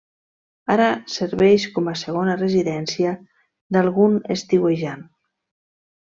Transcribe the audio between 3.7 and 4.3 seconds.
d'algun